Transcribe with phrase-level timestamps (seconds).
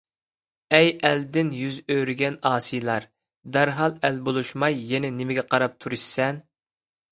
[0.77, 0.87] ئەي!
[1.09, 3.05] ئەلدىن يۈز ئۆرۈگەن ئاسىيلار،
[3.59, 6.45] دەرھال ئەل بولۇشماي يەنە نېمىگە قاراپ تۇرۇشىسەن!